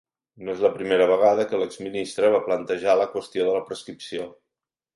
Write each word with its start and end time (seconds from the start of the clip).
No 0.45 0.53
és 0.53 0.61
la 0.65 0.71
primera 0.77 1.05
vegada 1.11 1.45
que 1.51 1.59
l'exministre 1.65 2.33
va 2.37 2.41
plantejar 2.49 2.99
la 3.03 3.07
qüestió 3.15 3.47
de 3.51 3.53
la 3.59 3.63
prescripció. 3.71 4.31